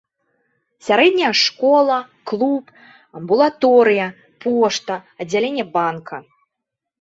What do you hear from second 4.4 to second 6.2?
пошта, аддзяленне банка.